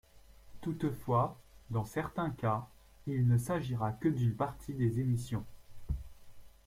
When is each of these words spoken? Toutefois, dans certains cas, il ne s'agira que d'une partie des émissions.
Toutefois, 0.61 1.39
dans 1.69 1.85
certains 1.85 2.31
cas, 2.31 2.67
il 3.05 3.27
ne 3.27 3.37
s'agira 3.37 3.91
que 3.91 4.09
d'une 4.09 4.33
partie 4.35 4.73
des 4.73 4.99
émissions. 4.99 5.45